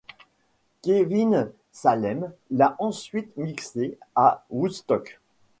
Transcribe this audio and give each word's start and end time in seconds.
Kevin 0.81 1.51
Salem 1.71 2.33
l'a 2.49 2.75
ensuite 2.79 3.37
mixé 3.37 3.99
à 4.15 4.47
Woodstock. 4.49 5.21